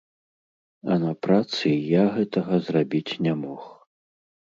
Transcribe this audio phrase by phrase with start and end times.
[0.93, 3.61] А на працы я гэта зрабіць не мог.